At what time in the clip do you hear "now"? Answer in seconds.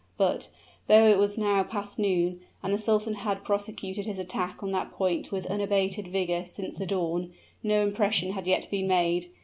1.37-1.61